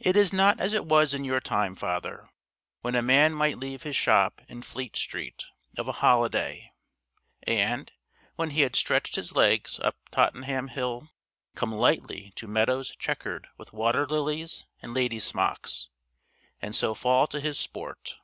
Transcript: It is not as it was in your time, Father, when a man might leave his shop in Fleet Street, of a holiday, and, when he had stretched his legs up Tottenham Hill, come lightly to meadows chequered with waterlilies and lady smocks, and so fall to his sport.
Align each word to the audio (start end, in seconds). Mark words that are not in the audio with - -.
It 0.00 0.16
is 0.16 0.32
not 0.32 0.58
as 0.58 0.72
it 0.72 0.86
was 0.86 1.14
in 1.14 1.22
your 1.24 1.38
time, 1.38 1.76
Father, 1.76 2.28
when 2.80 2.96
a 2.96 3.00
man 3.00 3.32
might 3.32 3.60
leave 3.60 3.84
his 3.84 3.94
shop 3.94 4.40
in 4.48 4.62
Fleet 4.62 4.96
Street, 4.96 5.44
of 5.78 5.86
a 5.86 5.92
holiday, 6.02 6.72
and, 7.44 7.92
when 8.34 8.50
he 8.50 8.62
had 8.62 8.74
stretched 8.74 9.14
his 9.14 9.36
legs 9.36 9.78
up 9.78 9.94
Tottenham 10.10 10.66
Hill, 10.66 11.10
come 11.54 11.70
lightly 11.70 12.32
to 12.34 12.48
meadows 12.48 12.92
chequered 12.98 13.50
with 13.56 13.72
waterlilies 13.72 14.64
and 14.80 14.94
lady 14.94 15.20
smocks, 15.20 15.90
and 16.60 16.74
so 16.74 16.92
fall 16.92 17.28
to 17.28 17.38
his 17.40 17.56
sport. 17.56 18.16